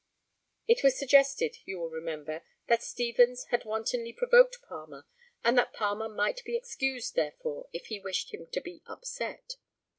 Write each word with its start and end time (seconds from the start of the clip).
It 0.67 0.81
was 0.83 0.97
suggested, 0.97 1.57
you 1.65 1.77
will 1.77 1.91
remember, 1.91 2.41
that 2.65 2.81
Stevens 2.81 3.43
had 3.51 3.65
wantonly 3.65 4.11
provoked 4.13 4.63
Palmer, 4.63 5.05
and 5.43 5.55
that 5.59 5.73
Palmer 5.73 6.09
might 6.09 6.43
be 6.43 6.57
excused, 6.57 7.13
therefore, 7.13 7.69
if 7.71 7.85
he 7.85 7.99
wished 7.99 8.33
him 8.33 8.47
to 8.47 8.61
be 8.61 8.81
upset. 8.87 9.57